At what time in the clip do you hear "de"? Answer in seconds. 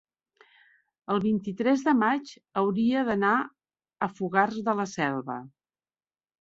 1.89-1.93, 4.71-4.79